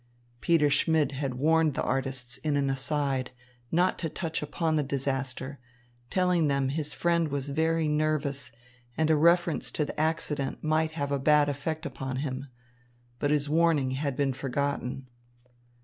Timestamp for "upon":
4.41-4.75, 11.85-12.15